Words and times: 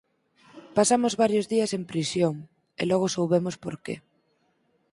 Pasamos 0.77 1.13
varios 1.23 1.45
días 1.53 1.71
en 1.77 1.83
prisión, 1.91 2.35
e 2.81 2.83
logo 2.91 3.07
soubemos 3.15 3.55
por 3.63 3.75
que. 3.83 3.95